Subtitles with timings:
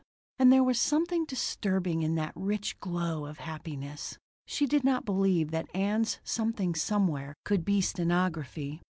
[0.39, 4.17] And there was something disturbing in that rich glow of happiness.
[4.47, 8.79] She did not believe that Ann's something somewhere could be stenography.